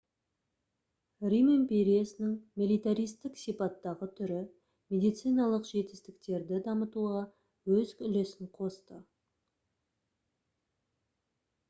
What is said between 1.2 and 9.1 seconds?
рим империясының милитаристік сипаттағы түрі медициналық жетістіктерді дамытуға өз үлесін қосты